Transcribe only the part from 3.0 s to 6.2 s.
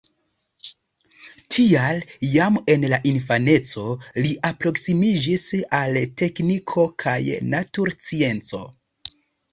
infaneco li alproksimiĝis al